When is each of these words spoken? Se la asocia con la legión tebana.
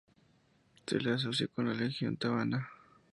Se 0.87 0.99
la 0.99 1.13
asocia 1.13 1.47
con 1.53 1.67
la 1.67 1.75
legión 1.75 2.17
tebana. 2.17 2.67